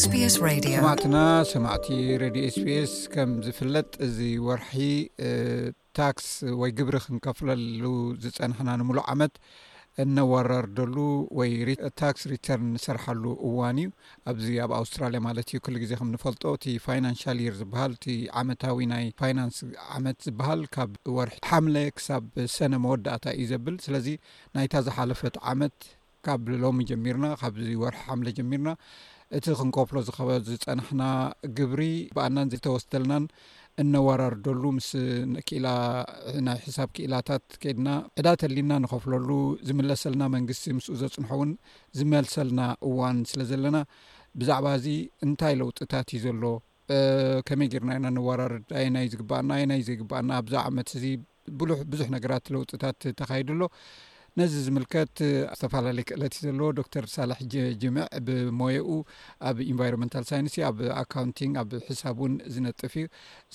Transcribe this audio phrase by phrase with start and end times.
[0.00, 1.16] ስስማዕትና
[1.52, 1.86] ሰማዕቲ
[2.22, 4.74] ረድዮ ኤስቢስ ከም ዝፍለጥ እዚ ወርሒ
[5.98, 6.26] ታክስ
[6.60, 7.82] ወይ ግብሪ ክንከፍለሉ
[8.24, 9.34] ዝፀንሐና ንምሉእ ዓመት
[10.04, 10.96] እነወራር ደሉ
[11.38, 11.50] ወይ
[12.02, 13.90] ታክስ ሪተርን ንሰርሓሉ እዋን እዩ
[14.32, 18.06] ኣብዚ ኣብ ኣውስትራልያ ማለት እዩ ኩሉ ግዜ ከም ንፈልጦ እቲ ፋይናንሽል የር ዝበሃል እቲ
[18.42, 19.58] ዓመታዊ ናይ ፋይናንስ
[19.96, 22.26] ዓመት ዝበሃል ካብ ወርሒ ሓምለ ክሳብ
[22.58, 24.08] ሰነ መወዳእታ እዩ ዘብል ስለዚ
[24.58, 25.76] ናይታ ዝሓለፈት ዓመት
[26.28, 28.68] ካብ ሎሚ ጀሚርና ካብዚ ወርሒ ሓምለ ጀሚርና
[29.36, 31.02] እቲ ክንከፍሎ ዝኸበ ዝፀናሕና
[31.58, 31.82] ግብሪ
[32.16, 33.24] ባኣናን ዝተወስደልናን
[33.82, 34.88] እነወራርደሉ ምስ
[35.64, 37.88] ላናይ ሕሳብ ክእላታት ከይድና
[38.22, 39.28] ዕዳተሊና ንኸፍለሉ
[39.68, 41.52] ዝምለሰልና መንግስቲ ምስኡ ዘፅንሖ እውን
[41.98, 42.60] ዝመልሰልና
[42.90, 43.78] እዋን ስለ ዘለና
[44.40, 44.86] ብዛዕባ እዚ
[45.26, 46.44] እንታይ ለውጢታት እዩ ዘሎ
[47.50, 51.04] ከመይ ግርና ኢና ነዋራርድ ኣይናዩ ዚግባኣና ይናዩ ዘይግባኣና ኣብዛ ዓመት እዚ
[51.92, 53.62] ብዙሕ ነገራት ለውጢታት ተካይድ ኣሎ
[54.40, 55.16] ነዚ ዝምልከት
[55.60, 57.38] ዝተፈላለየ ክእለት እዩ ዘለ ዶክተር ሳላሕ
[57.82, 58.88] ጅምዕ ብሞየኡ
[59.48, 63.06] ኣብ ኢንቫይሮንመንታል ሳይንስ ኣብ ኣካውንቲን ኣብ ሕሳብ እውን ዝነጥፍ እዩ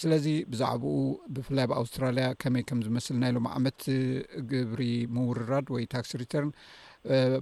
[0.01, 0.97] ስለዚ ብዛዕባኡ
[1.37, 3.79] ብፍላይ ብኣውስትራልያ ከመይ ከም ዝመስል ናይሎም ዓመት
[4.51, 4.81] ግብሪ
[5.15, 6.51] ምውርራድ ወይ ታክስ ሪተርን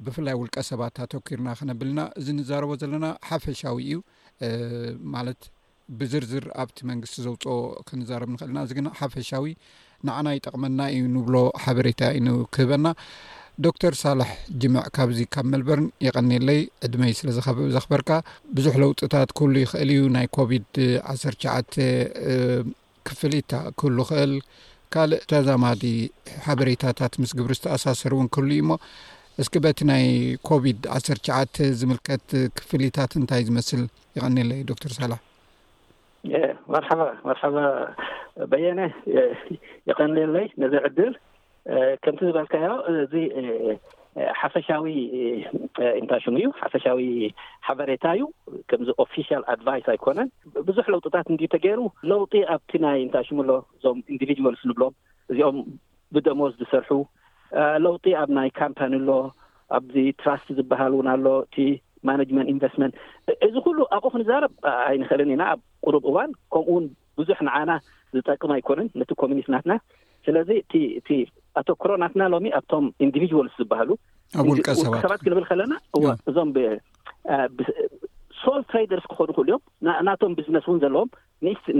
[0.05, 3.97] ብፍላይ ውልቀ ሰባት ኣተኪርና ክነብልና እዚ ንዛረቦ ዘለና ሓፈሻዊ እዩ
[5.16, 5.42] ማለት
[5.99, 7.55] ብዝርዝር ኣብቲ መንግስቲ ዘውፅኦ
[7.89, 9.47] ክንዛረብ ንክእል ና እዚ ግና ሓፈሻዊ
[10.08, 12.88] ንዓና ይ ጠቅመና እዩ ንብሎ ሓበሬታ ዩንክህበና
[13.66, 14.30] ዶክተር ሳላሕ
[14.61, 18.09] ጅምዕ ካብዚ ካብ መልበርን ይቀኒለይ ዕድመይ ስለዘክበርካ
[18.56, 21.23] ብዙሕ ለውጢታት ክህሉ ይኽእል እዩ ናይ ኮቪድ1ሸ
[23.09, 24.33] ክፍሊታ ክህሉ ይኽእል
[24.95, 25.83] ካልእ ተዛማዲ
[26.48, 28.72] ሓበሬታታት ምስ ግብሪ ዝተኣሳሰር እውን ክህሉ እዩ እሞ
[29.44, 30.06] እስኪ በቲ ናይ
[30.50, 32.28] ኮቪድ-1ሸ ዝምልከት
[32.59, 33.83] ክፍሊታት እንታይ ዝመስል
[34.17, 35.20] ይቀኒለይ ዶክተር ሳላሕ
[36.73, 37.58] መርሓባ መርሓባ
[38.52, 38.80] በየነ
[39.90, 41.14] ይኸኒለይ ነዚ ዕድል
[42.04, 42.72] ከምቲ ዝበልከዮ
[43.04, 43.14] እዚ
[44.42, 44.86] ሓፈሻዊ
[46.02, 47.00] ኢንታሽሙ እዩ ሓፈሻዊ
[47.67, 48.23] ሓበሬታ እዩ
[48.70, 50.30] ከምዚ ኦፊሻል ኣድቫይስ ኣይኮነን
[50.67, 54.94] ብዙሕ ለውጢታት እንድ ተገይሩ ለውጢ ኣብቲ ናይ ኢንታሽሙሎ እዞም ኢንዲቪድልስ ንብሎም
[55.33, 55.58] እዚኦም
[56.17, 56.92] ብደሞስ ዝሰርሑ
[57.86, 59.10] ለውጢ ኣብ ናይ ካምፓኒ ኣሎ
[59.78, 61.55] ኣብዚ ትራስት ዝበሃል ውን ኣሎእቲ
[62.08, 62.21] ማን
[62.54, 62.83] ኢንቨስን
[63.48, 64.52] እዚ ኩሉ ኣቑኡ ክንዛረብ
[64.89, 66.86] ኣይንክእልን ኢና ኣብ ቅሩብ እዋን ከምኡውን
[67.20, 67.71] ብዙሕ ንዓና
[68.16, 69.73] ዝጠቅም ኣይኮነን ነቲ ኮሚኒስት ናትና
[70.26, 70.49] ስለዚ
[71.08, 71.16] ቲ
[71.60, 73.89] ኣቶ ክሮ ናትና ሎሚ ኣብቶም ኢንቪልስ ዝበሃሉ
[74.42, 75.73] ኣብውቀውባሰባት ክንብል ከለና
[76.30, 76.49] እዞም
[78.43, 79.61] ሶል ትራደርስ ክኮኑ ይክእሉ እዮም
[80.08, 81.10] ናቶም ቢዝነስ ውን ዘለዎም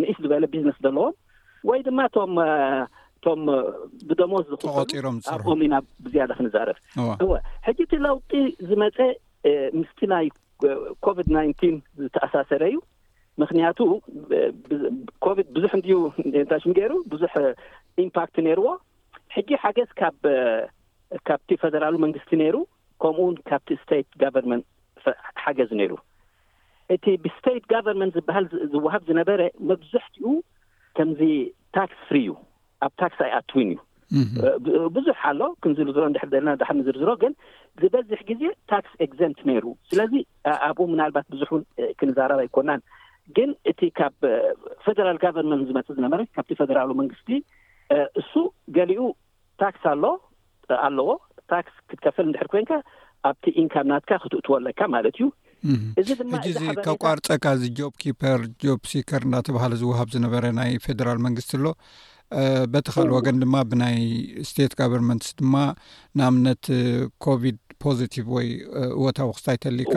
[0.04, 1.16] ንኢስ ዝበለ ቢዝነስ ዘለዎም
[1.70, 2.00] ወይ ድማ
[2.36, 2.44] ም
[3.26, 3.44] ቶም
[4.10, 5.76] ብደሞ ዝኣኦም ኢና
[6.06, 6.80] ብዝያደ ክንዛረብ
[7.68, 8.32] ሕጂ እቲ ለውጢ
[8.70, 8.98] ዝመፀ
[9.80, 10.28] ምስቲ ናይ
[11.06, 12.78] ኮቪድ ናይንትን ዝተኣሳሰረ እዩ
[13.42, 13.78] ምክንያቱ
[15.26, 15.96] ኮቪድ ብዙሕ እንድዩ
[16.44, 17.34] እታይሽሙ ገይሩ ብዙሕ
[18.06, 18.68] ኢምፓክት ነይርዎ
[19.36, 19.90] ሕጂ ሓገዝ
[20.26, 20.32] ብ
[21.28, 22.56] ካብቲ ፌደራሉ መንግስቲ ነይሩ
[23.04, 24.66] ከምኡውን ካብቲ ስቴት ጋቨርንመንት
[25.44, 25.94] ሓገዝ ነይሩ
[26.96, 29.42] እቲ ብስተት ጋቨርንመንት ዝበሃል ዝወሃብ ዝነበረ
[29.72, 30.32] መብዛሕትኡ
[30.98, 31.22] ከምዚ
[31.78, 32.34] ታክስ ፍሪ እዩ
[32.86, 33.78] ኣብ ታክስ ኣይኣትውን እዩ
[34.96, 37.34] ብዙሕ ኣሎ ክምዝርዝሮ ንድሕ ዘለና ዳሓ ንዝርዝሮ ግን
[37.82, 40.14] ዝበዝሕ ግዜ ታክስ ኤግዘምት ነይሩ ስለዚ
[40.68, 41.64] ኣብኡ ምናልባት ብዙሕ ውን
[42.00, 42.82] ክንዛረባ ይኮናን
[43.38, 44.16] ግን እቲ ካብ
[44.86, 47.30] ፌደራል ጋቨርንመንት ዝመፅእ ዝነበረ ካብቲ ፌደራሉ መንግስቲ
[48.22, 48.32] እሱ
[48.78, 49.04] ገሊኡ
[49.64, 50.04] ታክስ ኣሎ
[50.88, 51.10] ኣለዎ
[51.54, 52.72] ታክስ ክትከፈል ንድሕር ኮይንካ
[53.30, 55.24] ኣብቲ ኢንካም ናትካ ክትእትወኣለካ ማለት እዩ
[56.00, 61.20] እዚ ድማሕጂ ዚ ካ ቋርፀካ ዚ ጆብ ኪፐር ጆብ ሲከር እዳተባህለ ዝውሃብ ዝነበረ ናይ ፌደራል
[61.26, 61.68] መንግስቲ ኣሎ
[62.74, 63.98] በቲ ኻል ወገን ድማ ብናይ
[64.50, 65.56] ስቴት ጋቨርንመንት ድማ
[66.20, 66.64] ንኣብነት
[67.26, 68.48] ኮቪድ ፖዚቲቭ ወይ
[68.98, 69.96] እወታ ዊ ክስታይተሊይካ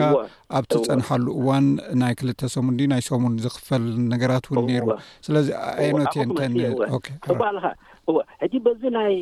[0.57, 1.65] ኣብቲ ጸንሓሉ እዋን
[2.01, 4.85] ናይ ክልተ ሰሙን ናይ ሰሙን ዝኽፈል ነገራት እውን ነይሩ
[5.27, 5.47] ስለዚ
[5.83, 6.93] ዓይነየ ንንልኻ
[8.15, 9.15] ዋ ሕጂ በዚ ናይ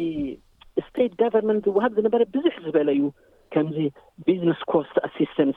[0.88, 3.06] ስቴት ጋቨርንመንት ዝወሃግ ዝነበረ ብዙሕ ዝበለ ዩ
[3.54, 3.78] ከምዚ
[4.28, 5.52] ቢዝነስ ኮስት አስስታን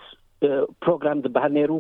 [0.85, 1.73] ፕሮግራም ዝበሃል ነይሩ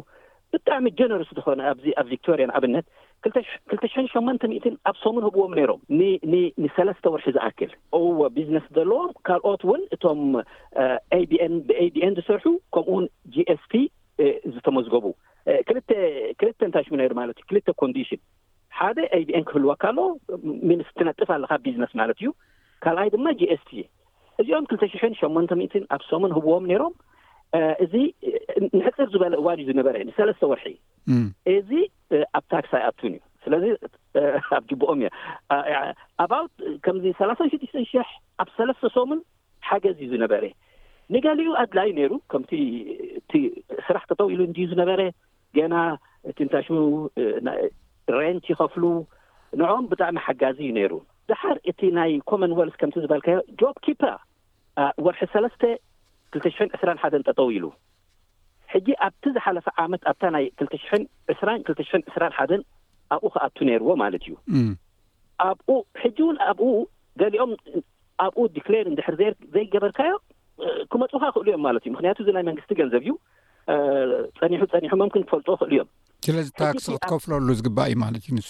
[0.54, 2.86] ብጣዕሚ ጀነሮስ ዝኮነ ኣዚ ኣብ ቪክቶሪያንኣብነት
[3.24, 5.80] ክ2ልተ ሽን ሸመንተ ሚትን ኣብ ሶምን ህብዎም ነይሮም
[6.64, 8.04] ንሰለስተ ወርሒ ዝኣክል እዎ
[8.36, 10.20] ቢዝነስ ዘለዎም ካልኦት ውን እቶም
[11.18, 13.72] አቢ ኤን ብኤቢኤን ዝሰርሑ ከምኡውን ጂ ኤስቲ
[14.54, 15.04] ዝተመዝገቡ
[15.68, 15.76] ክ
[16.40, 18.20] ክልተ ንታይ ሽ ነይሩ ማለት እዩ ክልተ ኮንዲሽን
[18.78, 19.98] ሓደ aቢኤን ክህልዋ ካሎ
[20.68, 22.30] ምስትነጥፍ ኣለካ ቢዝነስ ማለት እዩ
[22.84, 23.70] ካልኣይ ድማ g ኤስቲ
[24.40, 26.94] እዚኦም 2ልተ ሽ0ን ሸሞንተ ሚትን ኣብ ሶምን ህብዎም ነይሮም
[27.84, 27.94] እዚ
[28.78, 30.66] ንሕፅር ዝበለ እዋን እዩ ዝነበረ ንሰለስተ ወርሒ
[31.56, 31.70] እዚ
[32.38, 33.64] ኣብ ታክስይ ኣቱን እዩ ስለዚ
[34.58, 35.00] ኣብ ጅቡኦም
[35.56, 35.78] እያ
[36.24, 36.52] ኣባት
[36.84, 38.08] ከምዚ ሰላሳ ሽዱሽተን ሽሕ
[38.44, 39.20] ኣብ ሰለስተ ሶሙን
[39.68, 40.44] ሓገዝ እዩ ዝነበረ
[41.14, 42.52] ንገሊኡ ኣድላ እዩ ነይሩ ከምቲ
[43.20, 43.32] እቲ
[43.86, 45.00] ስራሕ ተጠው ኢሉ እንድ ዝነበረ
[45.58, 45.74] ገና
[46.32, 46.72] እቲንታይ ሽ
[48.20, 48.84] ሬንች ይኸፍሉ
[49.60, 50.92] ንኦም ብጣዕሚ ሓጋዚ እዩ ነይሩ
[51.30, 54.14] ድሓር እቲ ናይ ኮመንዋልስ ከምቲ ዝበልከዮ ጆብ ኪፐር
[55.06, 55.62] ወርሒ ሰለስተ
[56.32, 57.66] ክልተ ሽሕን ዕስራ ሓደን ጠጠው ኢሉ
[58.72, 61.02] ሕጂ ኣብቲ ዝሓለፈ ዓመት ኣብታ ናይ ክልተሽሕን
[61.34, 62.62] ዕስራን ክልተሽሕን ዕስራ ሓደን
[63.14, 64.34] ኣብኡ ክኣቱ ነይርዎ ማለት እዩ
[65.48, 65.68] ኣብኡ
[66.02, 66.66] ሕጂ እውን ኣብኡ
[67.20, 67.52] ገሊኦም
[68.24, 69.14] ኣብኡ ዲክሌር ንድሕር
[69.54, 70.14] ዘይገበርካዮ
[70.92, 73.12] ክመፁካ ክእሉ እዮም ማለት እዩ ምክንያቱ እዚ ናይ መንግስቲ ገንዘብ እዩ
[74.40, 75.88] ፀኒሑ ፀኒሑ ምክን ክፈልጦዎ ክእሉ እዮም
[76.26, 78.48] ስለዚታክስክትከፍለሉ ዝግባእ እዩ ማለት እዩ ንሱ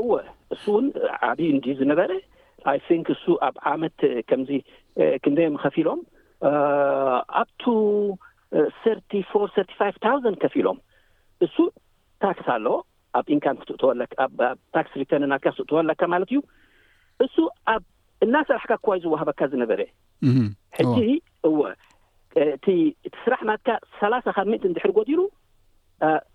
[0.00, 0.10] እወ
[0.54, 0.86] እሱ እውን
[1.30, 2.10] ዓብዪ እንድ ዝነበረ
[2.92, 3.98] ይንክ እሱ ኣብ ዓመት
[4.28, 4.50] ከምዚ
[5.24, 6.00] ክንደዮም ኸፊ ኢሎም
[7.40, 7.64] ኣብቱ
[8.82, 8.98] ሰር
[9.30, 9.32] ፎ
[9.80, 10.78] ፋ ታውዘ ከፍ ኢሎም
[11.44, 11.56] እሱ
[12.24, 12.74] ታክስ ኣለዎ
[13.18, 14.32] ኣብ ኢንካም ክትወኣብኣብ
[14.74, 16.38] ታክስ ሪተርን ናት ክትእትወ ኣለካ ማለት እዩ
[17.24, 17.36] እሱ
[17.74, 17.82] ኣብ
[18.26, 19.80] እና ስራሕካ ከዩ ዝዋሃበካ ዝነበረ
[20.78, 20.96] ሕጂ
[21.48, 21.58] እወ
[22.44, 23.68] እቲእቲ ስራሕ ናትካ
[24.00, 25.20] ሰላ0 ካብ ምእቲ እንድሕሪ ጎዲሉ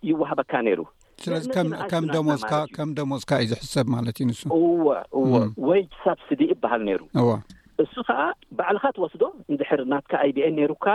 [0.09, 0.79] ይወሃበካ ነይሩ
[1.23, 4.87] ስለዚከሞከምደሞፅካ እዩ ዝሕሰብ ማለት እዩ ንሱወ
[5.69, 7.29] ወይ ሳብሲዲ ይበሃል ነይሩዋ
[7.85, 8.19] እሱ ከዓ
[8.57, 10.85] ባዕልካ ትወስዶ እንድሕር ናትካ ኣኢብኤን ነይሩካ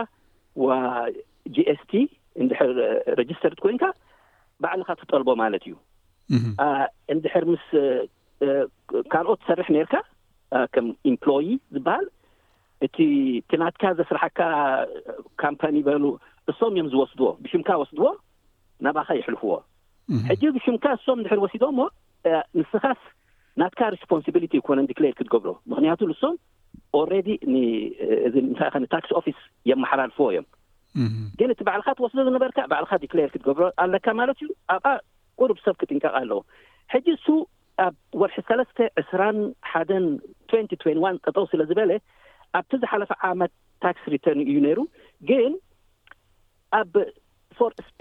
[0.65, 1.93] ወgኤስቲ
[2.43, 2.71] እንድሕር
[3.21, 3.85] ረጅስተርት ኮይንካ
[4.63, 5.75] ባዕልኻ ትጠልቦ ማለት እዩ
[7.15, 7.65] እንድሕር ምስ
[9.13, 9.95] ካርኦት ትሰርሕ ነይርካ
[10.75, 11.47] ከም ኢምፕሎይ
[11.77, 12.07] ዝበሃል
[12.87, 12.97] እቲ
[13.51, 14.41] ቲናትካ ዘስራሓካ
[15.43, 16.05] ካምፓኒ በሉ
[16.51, 18.07] እሶም እዮም ዝወስድዎ ብሽምካ ወስድዎ
[18.87, 19.53] ናባኸ ይሕልፍዎ
[20.29, 21.81] ሕጂ ብሽምካ እሶም እንድሕር ወሲዶ እሞ
[22.59, 23.01] ንስኻስ
[23.61, 26.35] ናትካ ሬስፖንሲብሊቲ ይኮነ ዲክር ክትገብሮ ምክንያቱሶም
[26.97, 27.29] ኣሬዲ
[28.27, 28.35] እዚ
[28.75, 29.39] ከታክስ ኦፊስ
[29.71, 30.47] የመሓላልፍዎ እዮም
[31.41, 34.91] ግን እቲ በዕልካ ትወስዶ ዝነበርካ ባዕልካ ዲክሌር ክትገብሩ ኣለካ ማለት እዩ ኣብኣ
[35.41, 36.39] ቁሩብ ሰብ ክጥንቀቐ ኣለዉ
[36.93, 37.27] ሕጂ እሱ
[37.85, 39.37] ኣብ ወርሒ ሰለስተ ዕስራን
[39.73, 40.07] ሓደን
[40.51, 41.91] ት ት ን ጠጠው ስለ ዝበለ
[42.59, 43.53] ኣብቲ ዝሓለፈ ዓመት
[43.85, 44.81] ታክስ ሪተርን እዩ ነይሩ
[45.31, 45.53] ግን
[46.81, 46.95] ኣብ
[47.89, 48.01] ስፔ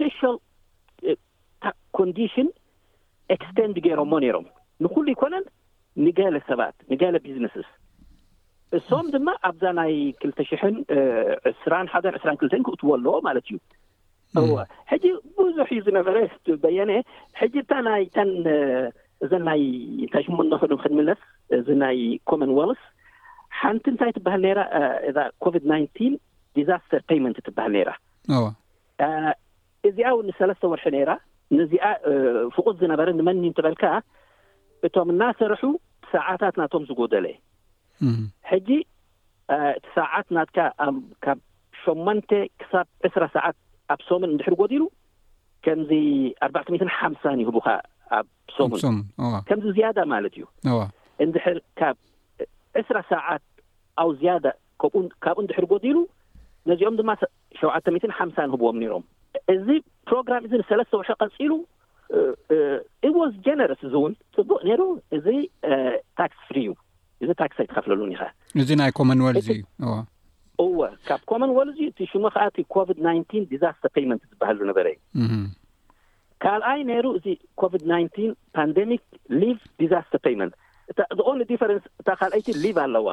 [2.00, 2.48] ኮንዲሽን
[3.36, 4.48] ኤክስቴንድ ገይሮዎ ነይሮም
[4.84, 5.46] ንኩሉ ይኮነን
[6.06, 7.70] ንገለ ሰባት ንገለ ብዝነስስ
[8.76, 10.74] እሶም ድማ ኣብዛ ናይ ክልተ ሽሕን
[11.52, 13.46] 2ስራን ሓደን ዕስራን ክልተን ክእትዎ ኣለዎ ማለት
[14.40, 14.48] እዩ
[14.92, 15.04] ሕጂ
[15.38, 16.16] ብዙሕ እዩ ዝነበረ
[16.46, 16.92] ትበየነ
[17.42, 18.32] ሕጂ እታ ናይ ተን
[19.26, 19.62] እዘ ናይ
[20.14, 21.22] ታሽሙ ና ኮኑም ክንምለስ
[21.60, 22.00] እዚ ናይ
[22.30, 22.72] ኮመንዋል
[23.62, 24.62] ሓንቲ እንታይ ትበሃል ነይራ
[25.10, 26.18] እዛ ኮቪድ 19
[26.60, 27.90] ዲዛስተር ፔመንት ትበሃል ነይራ
[29.88, 31.12] እዚኣ ውንሰለስተ ወርሒ ኔይራ
[31.60, 31.86] ነዚኣ
[32.56, 33.84] ፍቁድ ዝነበረ ንመን ትበልካ
[34.88, 35.64] እቶም እናሰርሑ
[36.16, 37.26] ሰዓታት ናቶም ዝጎደለ
[38.52, 38.70] ሕጂ
[39.78, 40.60] እቲ ሰዓት ናትካ
[41.26, 41.40] ካብ
[41.84, 42.30] ሸመንተ
[42.62, 43.56] ክሳብ ዕስራ ሰዓት
[43.94, 44.84] ኣብ ሶምን እንድሕር ጎዲሉ
[45.66, 45.92] ከምዚ
[46.46, 47.68] ኣርባዕተትን ሓምሳን ይህቡከ
[48.18, 49.00] ኣብ ሶንም
[49.50, 50.80] ከምዚ ዝያዳ ማለት እዩዋ
[51.26, 51.96] እንድሕር ካብ
[52.82, 53.44] ዕስራ ሰዓት
[54.04, 54.46] ኣብ ዝያዳ
[54.88, 55.98] ኡካብኡ እንድሕር ጎዲሉ
[56.72, 57.12] ነዚኦም ድማ
[57.60, 59.04] ሸዕተ ትን ሓምሳ ህብዎም ነይሮም
[59.54, 59.68] እዚ
[60.10, 61.52] ፕሮግራም እዚ ንሰለስተ ወሻ ቀፂሉ
[63.08, 64.82] ኢዋስ ጀነረስ እዚእውን ፅቡቅ ነይሩ
[65.18, 65.28] እዚ
[66.20, 66.70] ታክስ ፍሪ እዩ
[67.24, 68.24] እዚ ታክስይትካፍለሉኒ ኢከ
[68.62, 69.50] እዚ ናይ ኮል እዩ
[70.66, 70.78] እዎ
[71.08, 73.84] ካብ ኮንዋልእ እ ሽሙ ከዓ እቲ ኮቪድ 9 ዲዛስተ
[74.32, 74.98] ዝበሃልነበረእዩ
[76.44, 77.28] ካልኣይ ነይሩ እዚ
[77.62, 78.92] ኮቪድ 19 ፓንሚ
[80.10, 81.46] ስተ እ
[82.02, 83.08] እታ ካልኣይቲ ሊቭ ኣለዋ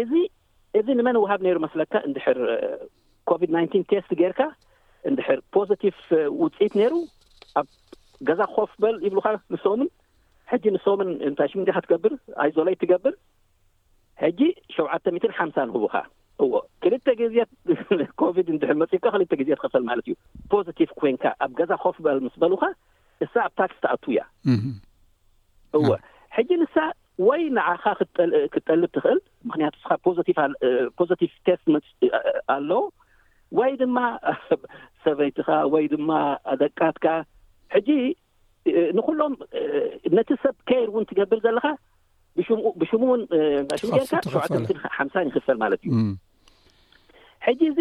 [0.00, 0.12] እዚ
[0.78, 2.38] እዚ ንመን ውሃብ ነይሩ መስለካ እንድሕር
[3.30, 4.40] ኮቪድ 19 ቴስት ጌይርካ
[5.08, 5.96] እንድሕር ፖዘቲቭ
[6.42, 6.94] ውፅኢት ነይሩ
[7.58, 7.66] ኣብ
[8.28, 9.82] ገዛ ክኮፍበል ይብልካ ንስሙን
[10.52, 12.12] ሕጂ ንስምን እንታይ ሽም እንዚካ ትገብር
[12.42, 13.14] ኣይዞለይ ትገብር
[14.22, 14.40] ሕጂ
[14.76, 15.96] ሸዓተ ትን ሓምሳ ንህቡካ
[16.44, 16.52] እዎ
[16.82, 17.50] ክልተ ጊዜት
[18.20, 20.14] ኮቪድ ንድሕል መጽልካ ክልተ ጊዜት ክፈል ማለት እዩ
[20.52, 22.62] ፖዘቲቭ ኮይንካ ኣብ ገዛ ኮፍበል ምስ በልካ
[23.24, 24.20] እሳ ኣብ ታክስ ተኣትዉ እያ
[25.74, 25.98] እ
[26.36, 26.74] ሕጂ ንሳ
[27.28, 27.84] ወይ ንዓኻ
[28.54, 29.86] ክትጠልብ ትኽእል ምክንያቱ ስ
[30.40, 31.62] ፖፖቲቭ ቴስ
[32.56, 32.80] ኣለዉ
[33.58, 33.98] ወይ ድማ
[35.04, 36.10] ሰበይቲኻ ወይ ድማ
[36.54, 37.06] ኣደቃትካ
[38.98, 39.32] ንኩሎም
[40.18, 41.66] ነቲ ሰብ ከይር ውን ትገብር ዘለካ
[42.38, 43.22] ብሽሙኡ ብሽሙውን
[43.80, 45.94] ሽሙጌርካ ሸውዕ ምት ሓምሳን ይኽፈል ማለት እዩ
[47.46, 47.80] ሕጂ እዚ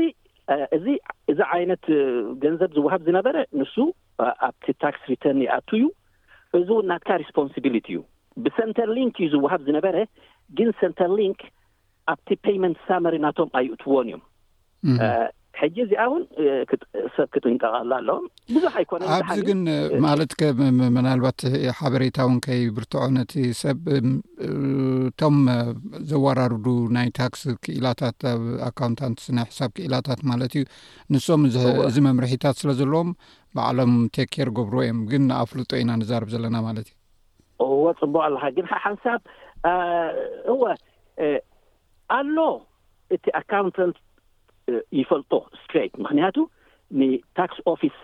[0.78, 0.88] እዚ
[1.32, 1.84] እዛ ዓይነት
[2.44, 3.76] ገንዘብ ዝዋሃብ ዝነበረ ንሱ
[4.50, 5.86] ኣብቲ ታክስ ሪተርን ይኣቱ እዩ
[6.60, 8.00] እዙ እውን ናትካ ሪስፖንሲብሊቲ እዩ
[8.46, 9.98] ብሰንተር ሊንክ እዩ ዝወሃብ ዝነበረ
[10.58, 11.40] ግን ሰንተር ሊንክ
[12.14, 14.22] ኣብቲ ፓይመንት ሳማሪ ናቶም ኣይእትዎን እዮም
[15.62, 16.24] ሕጂ እዚኣእውን
[17.16, 19.00] ሰብ ክጥንቀቐሉ ኣለምብዙሕ ኮ
[19.32, 19.60] ኣዚ ግን
[20.06, 20.50] ማለት ከ
[20.98, 21.42] ምናልባት
[21.80, 25.38] ሓበሬታውን ከይብርትዖነቲ ሰብ እቶም
[26.12, 26.66] ዘዋራርዱ
[26.98, 30.66] ናይ ታክስ ክኢላታት ኣብ ኣካውንታንት ናይ ሕሳብ ክኢላታት ማለት እዩ
[31.16, 31.44] ንሶም
[31.90, 33.12] እዚ መምርሒታት ስለ ዘለዎም
[33.58, 36.96] በዕሎም ቴ ኬር ገብሮ እዮም ግን ኣፍሉጦ ኢና ንዛርብ ዘለና ማለት እዩ
[37.76, 39.22] እዎ ፅቡቅ ኣለካ ግን ሓንሳብ
[40.54, 40.62] እወ
[42.18, 42.38] ኣሎ
[43.16, 43.98] እቲ ኣካውንታንት
[45.02, 46.38] ይፈልጦ ስትሬት ምክንያቱ
[47.00, 47.98] ንታክስ ኦፊስ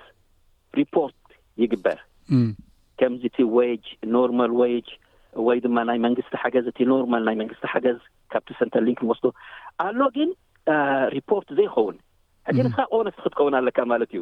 [0.79, 1.17] ሪፖርት
[1.63, 1.99] ይግበር
[2.99, 3.85] ከምዚ እቲ ዋጅ
[4.17, 4.89] ኖርማል ዋይጅ
[5.47, 7.99] ወይ ድማ ናይ መንግስቲ ሓገዝ እቲ ኖርማል ናይ መንግስቲ ሓገዝ
[8.33, 9.27] ካብቲ ሰንተር ሊንክን ወስዶ
[9.85, 10.29] ኣሎ ግን
[11.17, 11.97] ሪፖርት ዘይኸውን
[12.57, 14.21] ሕካ ቆነስቲ ክትከውን ኣለካ ማለት እዩ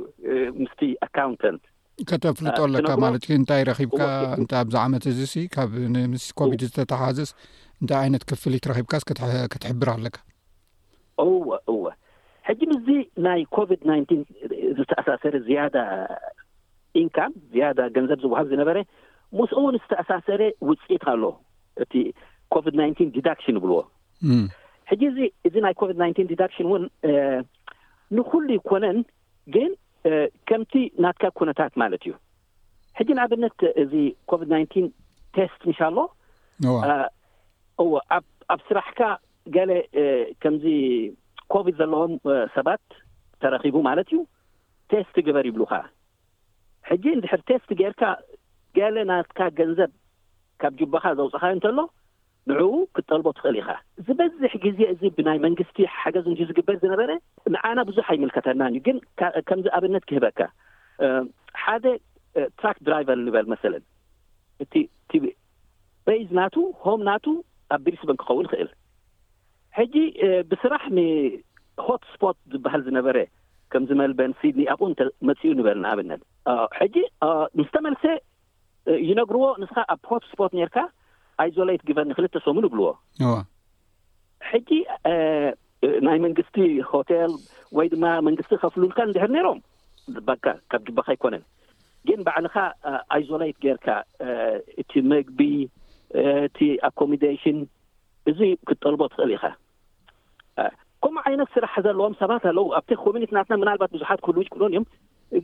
[0.64, 1.62] ምስቲ ኣካት
[2.10, 4.02] ከተፍልጦ ኣለካ ማለት እዩ እንታይ ረኺብካ
[4.40, 5.22] እይ ኣብዛ ዓመት እዚ
[5.56, 5.72] ካብ
[6.14, 7.32] ምስ ኮቪድ ዝተተሓዘዝ
[7.82, 9.06] እንታይ ዓይነት ክፍሊትረኺብካስ
[9.54, 10.18] ከትሕብር ኣለካ
[11.72, 11.80] ወወ
[12.48, 12.88] ሕጂ ምዚ
[13.26, 14.14] ናይ ኮቪድ 9
[14.78, 15.76] ዝተኣሳሰረ ዝያዳ
[17.02, 18.78] ኢንካም ዝያዳ ገንዘብ ዝወሃብ ዝነበረ
[19.40, 21.24] ሙስ እውን ዝተኣሳሰረ ውፅኢት ኣሎ
[21.84, 21.94] እቲ
[22.56, 23.78] ኮቪድ 9 ዲዳክሽን ይብልዎ
[24.92, 26.84] ሕጂ ዚ እዚ ናይ ኮቪድ 9 ዲዳክሽን እውን
[28.18, 28.98] ንኩሉ ይኮነን
[29.56, 29.72] ግን
[30.50, 32.14] ከምቲ ናትካ ኩነታት ማለት እዩ
[33.00, 33.94] ሕጂ ንኣብነት እዚ
[34.32, 34.90] ኮቪድ 9
[35.36, 36.08] ቴስት ንሻ ሎ
[38.54, 39.02] ኣብ ስራሕካ
[39.56, 39.72] ገሌ
[40.42, 40.66] ከምዚ
[41.54, 42.14] ኮቪድ ዘለዎም
[42.56, 42.84] ሰባት
[43.44, 44.20] ተረኺቡ ማለት እዩ
[44.92, 45.74] ቴስት ግበር ይብሉካ
[46.90, 48.04] ሕጂ እንድሕር ቴስት ጌይርካ
[48.78, 49.92] ገለ ናትካ ገንዘብ
[50.62, 51.80] ካብ ጅባካ ዘውፅእኻ እንተሎ
[52.50, 53.72] ንዕኡ ክጠልቦ ትኽእል ኢካ
[54.06, 57.12] ዝበዝሕ ግዜ እዚ ብናይ መንግስቲ ሓገዝ እን ዝግበር ዝነበረ
[57.54, 58.98] ንዓና ብዙሕ ኣይምልከተናን እዩ ግን
[59.50, 60.40] ከምዚ ኣብነት ክህበካ
[61.64, 61.86] ሓደ
[62.60, 63.84] ትራክ ድራይቨር ንበል መሰለን
[64.66, 65.12] እቲቲ
[66.08, 66.56] በይዝ ናቱ
[66.86, 67.26] ሆም ናቱ
[67.76, 68.70] ኣብ ብሪስበን ክኸውን ይኽእል
[69.80, 69.96] ሕጂ
[70.52, 73.18] ብስራሕ ንሆትስፖት ዝበሃል ዝነበረ
[73.74, 76.22] ከምዝመልበንሲድኒ ኣብኡ እን መፅኡ ንበልናኣብነት
[76.80, 76.96] ሕጂ
[77.60, 78.04] ምስተመልሰ
[79.10, 80.78] ይነግርዎ ንስካ ኣብ ሆትስፖት ኔርካ
[81.50, 82.88] ይዞሌት ግበንኒክልተ ሰሙን ይብልዎ
[84.52, 84.70] ሕጂ
[86.08, 86.58] ናይ መንግስቲ
[86.92, 87.32] ሆቴል
[87.78, 89.60] ወይ ድማ መንግስቲ ከፍሉልካ ንድሕር ነይሮም
[90.28, 91.44] ባካ ካብ ጅባካ ኣይኮነን
[92.08, 92.56] ግን ባዕልካ
[93.22, 93.88] ይዞላት ገይርካ
[94.82, 95.40] እቲ መግቢ
[96.50, 96.60] እቲ
[96.90, 97.58] ኣኮሚደሽን
[98.30, 99.46] እዙ ክትጠልቦ ትኽእል ኢኻ
[101.04, 104.86] ከምኡ ዓይነት ስራሕ ዘለዎም ሰባት ኣለዉ ኣብ ኮሚኒቲ ናትና ምናልባት ብዙሓት ክህሉጭክሎን እዮም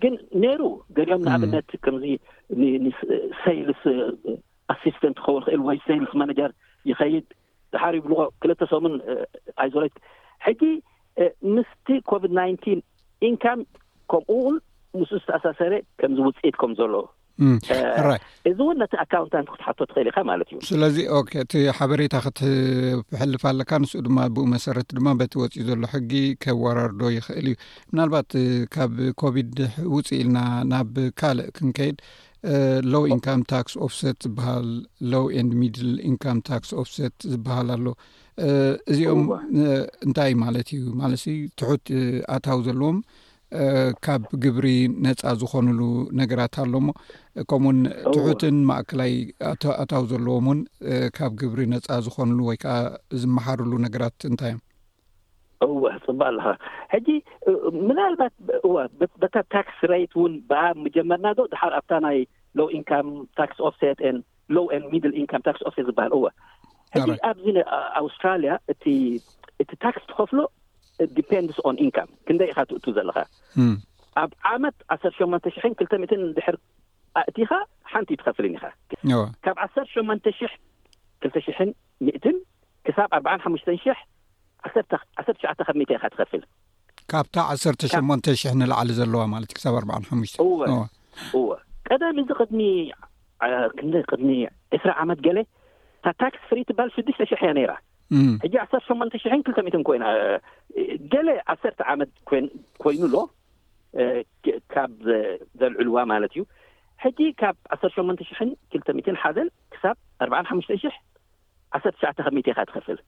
[0.04, 0.62] ግን ነይሩ
[0.98, 2.04] ገሪኦም ንኣብነት ከምዚ
[3.44, 3.82] ሰይልስ
[4.74, 6.52] ኣሲስተንት ክኸውን ክእል ወይ ሰይልስ ማነጀር
[6.92, 7.26] ይኸይድ
[7.74, 8.96] ድሓር ይብልዎ ክልተ ሰሙን
[9.64, 9.96] ኣይዘለት
[10.48, 10.62] ሕጂ
[11.56, 12.80] ምስቲ ኮቪድ 9
[13.30, 13.60] ኢንካም
[14.12, 14.56] ከም ቁን
[15.00, 16.94] ምስ ዝተኣሳሰረ ከምዚ ውፅኢትከም ዘሎ
[18.06, 20.96] ራይእዚ እውን ነቲ ኣካውንታት ክትሓቶ ትኽእል ኢካ ማለት እዩስለዚ
[21.44, 26.12] እቲ ሓበሬታ ክትሕልፋ ኣለካ ንስ ድማ ብኡ መሰረት ድማ በቲ ወፂእ ዘሎ ሕጊ
[26.46, 27.56] ከወራርዶ ይኽእል እዩ
[27.92, 28.30] ምናልባት
[28.76, 29.54] ካብ ኮቪድ
[29.94, 30.40] ውፅእ ኢልና
[30.72, 32.00] ናብ ካልእ ክንከይድ
[32.94, 34.68] ሎው ኢንካም ታክስ ኦፍሰት ዝበሃል
[35.12, 37.86] ሎ ን ሚድል ኢንካም ታክስ ኦፍሰት ዝበሃል ኣሎ
[38.94, 39.24] እዚኦም
[40.08, 41.14] እንታይ ማለት እዩ ማለ
[41.60, 41.88] ትሑት
[42.38, 43.00] ኣታው ዘለዎም
[44.06, 44.68] ካብ ግብሪ
[45.04, 45.80] ነፃ ዝኮኑሉ
[46.20, 46.88] ነገራት ኣሎሞ
[47.50, 47.78] ከምኡውን
[48.16, 49.14] ትዑትን ማእክላይ
[49.82, 50.60] ኣታዊ ዘለዎም እውን
[51.18, 52.74] ካብ ግብሪ ነፃ ዝኮኑሉ ወይ ከዓ
[53.22, 54.54] ዝመሓሩሉ ነገራት እንታይ
[55.64, 56.50] እዮም እዋ ፅባእ ኣለካ
[56.96, 57.08] ሕጂ
[57.90, 58.34] ምናልባት
[58.66, 58.72] እ
[59.22, 62.20] በታ ታክስ ሬት እውን ብኣብ መጀመርና ዶ ድሓር ኣብታ ናይ
[62.60, 62.92] ሎ ኢካ
[63.40, 63.88] ታክ ፍ
[64.56, 64.60] ሎ
[64.92, 66.26] ሚድ ካ ታክፍ ዝበሃል እዋ
[67.32, 67.46] ኣብዚ
[68.02, 68.84] ኣውስትራልያ እእቲ
[69.86, 70.40] ታክስ ትከፍሎ
[70.98, 73.18] ክንደይ ኢኻ ትእቱ ዘለካ
[74.22, 75.44] ኣብ ዓመት ዓ8
[75.78, 76.56] ክ እትን ድሕር
[77.22, 77.50] ኣእቲኻ
[77.92, 78.64] ሓንቲ ትኸፍልኒኢ
[79.46, 79.78] ካብ ዓ8
[80.38, 80.42] ክ ሽ
[82.18, 82.36] እትን
[82.86, 83.86] ክሳብ ኣሓሙሽተ ሽ
[84.66, 84.92] ዓሸተ
[85.54, 85.56] ኢ
[86.10, 86.42] ትኸፍል
[87.12, 94.30] ካብታ ዓሰ8ን ሽሕ ንላዕሊ ዘለዋ ማለት እዩ ክሳብ ኣ ሓሙሽተወቀዳም እዚ ቅድሚክን ቅድሚ
[94.78, 95.48] እስ ዓመት ገሌፍ
[96.78, 97.34] በሃል6ሽ
[98.44, 100.06] ሕጂ ዓሰር8ንተ ሽሕ ክተ ት ኮይና
[101.14, 102.12] ገሌ ዓሰርተ ዓመት
[102.84, 103.16] ኮይኑ ኣሎ
[104.74, 104.92] ካብ
[105.62, 106.44] ዘልዕልዋ ማለት እዩ
[107.06, 108.40] ሕጂ ካብ ዓር8ንተ ሽሕ
[108.74, 110.96] ክተ ት ሓዘን ክሳብ ኣር ሓሽተ ሽሕ
[111.80, 113.00] ዓሰርተ ሸዓተ ኢካ ትኸፍል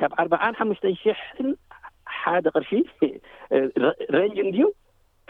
[0.00, 1.18] ካብ ኣር ሓሽተ ሽሕ
[2.18, 2.70] ሓደ ቅርሺ
[4.18, 4.64] ሬጅ ድዩ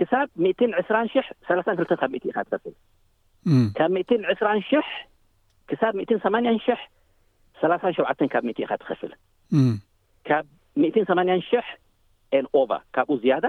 [0.00, 0.26] ክሳብ
[0.82, 2.74] ዕስራ ሽሕ ሰ ክተ ኢ ትኸፍል
[3.76, 3.90] ካብ
[4.32, 4.50] ዕስራ
[5.96, 6.86] ብ 8
[7.64, 9.12] 3 ሸተ ካብ ሚእ ኢካ ትኸፍል
[10.28, 10.44] ካብ
[10.96, 11.66] ት8ንን ሽሕ
[12.42, 13.44] ን ቫ ካብኡ ዝያዳ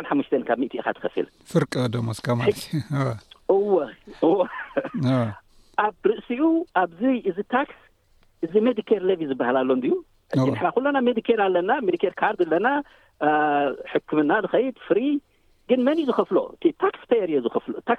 [0.00, 1.72] ኣሓሙሽተ ካብ እ ኢካ ትኸፍልፍርቀ
[5.82, 6.42] ኣብ ርእሲኡ
[6.80, 7.76] ኣብዚ እዚ ታክስ
[8.44, 9.94] እዚ ሜዲኬር ለቪ ዝበሃል ኣሎ እንድዩ
[10.38, 12.68] ንና ኩሎና ሜዲኬር ኣለና ሜዲር ካር ኣለና
[13.92, 14.98] ሕክምና ንኸይድ ፍሪ
[15.70, 17.96] ግን መን እዩ ዝኸፍሎ እክ እፍታክእዩዝከፍሎካ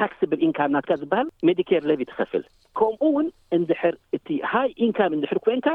[0.00, 2.42] ታክስብል ኢንካም ናትካ ዝበሃል ሜዲካር ለቪ ትኸፍል
[2.78, 5.68] ከምኡ ውን እንድሕር እቲ ሃይ ኢንካም እንድሕር ኮይንካ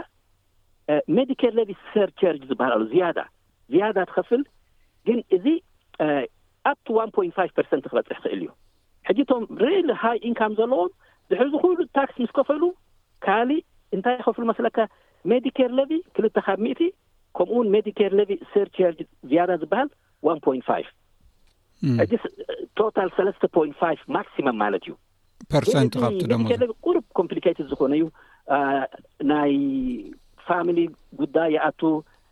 [1.20, 3.06] ሜዲካር ሌቪ ሰርቸርጅ ዝበሃል ኣሉ ዝያ
[3.74, 4.42] ዝያዳ ትኸፍል
[5.10, 5.46] ግን እዚ
[6.72, 8.50] ኣብቲ ዋ ት 5 ርት ክበፅሕ ኽእል እዩ
[9.10, 10.92] ሕጂቶም ሬሊ ሃይ ኢንካም ዘለዎም
[11.32, 12.64] ድሕር ዝኩሉ ታክስ ምስ ከፈሉ
[13.26, 13.64] ካሊእ
[13.96, 14.78] እንታይ ይኸፍሉ መስለካ
[15.32, 16.82] ሜዲኬር ለቪ ክልተ ካብ ምእቲ
[17.38, 18.78] ከምኡውን ሜዲካር ለቪ ሰርርጅ
[19.32, 19.90] ዝያዳ ዝበሃል
[20.28, 20.86] ዋ ት
[22.02, 24.96] ሕዚቶታል ሰለስተ ፖንት ፋ ማክሲማም ማለት እዩ
[26.32, 28.04] ርን ብ ቁሩብ ኮምፕሊካድ ዝኮነ እዩ
[29.32, 29.54] ናይ
[30.48, 30.80] ፋሚሊ
[31.22, 31.82] ጉዳይ የኣቱ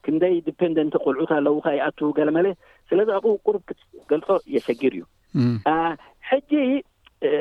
[0.06, 2.48] ክንደይ ዲፔንደን ቆልዑታ ለዉካ የኣቱ ገለመለ
[2.90, 5.04] ስለዚ ኣብኡ ቁሩብ ክትገልፆ የሸጊር እዩ
[6.30, 6.52] ሕጂ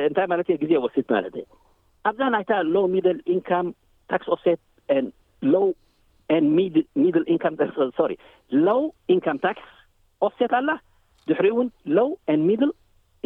[0.08, 1.36] እንታይ ማለት ዮ ጊዜ ወሲት ማለት
[2.10, 3.50] ኣብዛ ናይታ ሎ ሚድ ኢካ
[4.10, 4.46] ታክ ኦፍሴ
[5.52, 5.56] ሎ
[7.34, 7.50] ኢካ
[8.66, 8.82] ሎው
[9.14, 9.66] ኢንካም ታክስ
[10.26, 10.70] ኦፍሴት ኣላ
[11.30, 11.68] ድሕሪ ውን
[11.98, 12.08] ሎው
[12.48, 12.62] ሚድ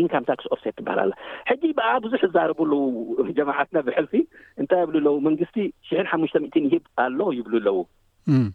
[0.03, 1.11] ኢንካም ታክስኦርሴ ትበሃል
[1.51, 2.73] ሕጂ ብኣ ብዙሕ ዝዛርብሉ
[3.39, 4.15] ጀማዓትና ብሕርቲ
[4.63, 5.57] እንታይ ብሉኣለው መንግስቲ
[5.89, 7.77] ሽሓ0 ብ ኣሎ ይብሉ ኣለዉ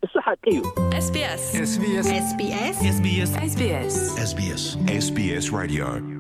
[0.06, 0.44] እሱ ሓቂ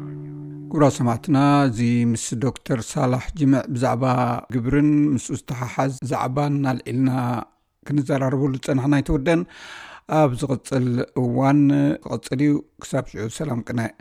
[0.03, 1.37] እዩስጉራ ሰማዕትና
[1.69, 1.79] እዚ
[2.13, 4.05] ምስ ዶክተር ሳላሕ ጅምዕ ብዛዕባ
[4.55, 7.11] ግብርን ምስኡ ዝተሓሓዝ ዛዕባ እናልዒልና
[7.87, 9.41] ክንዘራርበሉ ዝፀናሐና ይተወደን
[10.15, 10.85] ኣብ ዝቕጽል
[11.21, 11.59] እዋን
[12.03, 13.91] ክቕጽል እዩ ክሳብ ሽዑ ሰላም ቅናይ